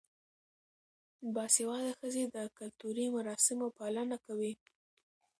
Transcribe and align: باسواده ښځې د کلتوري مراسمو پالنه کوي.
باسواده 1.33 1.91
ښځې 1.99 2.23
د 2.35 2.37
کلتوري 2.57 3.05
مراسمو 3.15 3.67
پالنه 3.77 4.17
کوي. 4.25 4.53